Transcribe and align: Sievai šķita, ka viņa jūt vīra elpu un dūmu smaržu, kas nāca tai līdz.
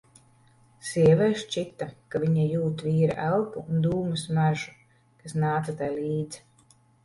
Sievai 0.91 1.27
šķita, 1.41 1.89
ka 2.15 2.21
viņa 2.23 2.47
jūt 2.55 2.83
vīra 2.87 3.19
elpu 3.27 3.65
un 3.67 3.87
dūmu 3.87 4.19
smaržu, 4.25 4.75
kas 5.23 5.41
nāca 5.47 5.81
tai 5.85 5.95
līdz. 6.03 6.45